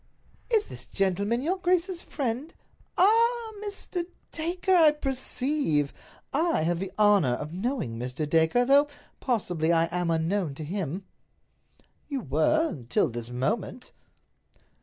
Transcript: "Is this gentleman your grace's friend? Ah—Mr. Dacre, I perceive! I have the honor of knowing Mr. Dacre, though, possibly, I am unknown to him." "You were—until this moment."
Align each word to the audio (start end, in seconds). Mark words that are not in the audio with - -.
"Is 0.49 0.65
this 0.65 0.87
gentleman 0.87 1.43
your 1.43 1.57
grace's 1.57 2.01
friend? 2.01 2.55
Ah—Mr. 2.97 4.07
Dacre, 4.31 4.73
I 4.75 4.89
perceive! 4.93 5.93
I 6.33 6.63
have 6.63 6.79
the 6.79 6.91
honor 6.97 7.33
of 7.35 7.53
knowing 7.53 7.99
Mr. 7.99 8.27
Dacre, 8.27 8.65
though, 8.65 8.87
possibly, 9.19 9.71
I 9.71 9.85
am 9.95 10.09
unknown 10.09 10.55
to 10.55 10.63
him." 10.63 11.05
"You 12.09 12.21
were—until 12.21 13.09
this 13.11 13.29
moment." 13.29 13.91